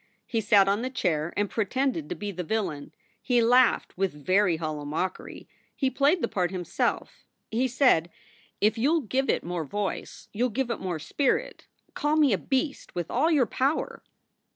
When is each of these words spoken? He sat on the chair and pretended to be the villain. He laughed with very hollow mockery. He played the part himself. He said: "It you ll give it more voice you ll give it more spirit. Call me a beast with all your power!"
He 0.25 0.41
sat 0.41 0.67
on 0.67 0.81
the 0.81 0.89
chair 0.89 1.31
and 1.37 1.47
pretended 1.47 2.09
to 2.09 2.15
be 2.15 2.31
the 2.31 2.43
villain. 2.43 2.91
He 3.21 3.39
laughed 3.39 3.95
with 3.99 4.11
very 4.13 4.57
hollow 4.57 4.83
mockery. 4.83 5.47
He 5.75 5.91
played 5.91 6.23
the 6.23 6.27
part 6.27 6.49
himself. 6.49 7.23
He 7.51 7.67
said: 7.67 8.09
"It 8.59 8.79
you 8.79 8.95
ll 8.97 9.01
give 9.01 9.29
it 9.29 9.43
more 9.43 9.63
voice 9.63 10.27
you 10.33 10.47
ll 10.47 10.49
give 10.49 10.71
it 10.71 10.79
more 10.79 10.97
spirit. 10.97 11.67
Call 11.93 12.15
me 12.15 12.33
a 12.33 12.39
beast 12.39 12.95
with 12.95 13.11
all 13.11 13.29
your 13.29 13.45
power!" 13.45 14.01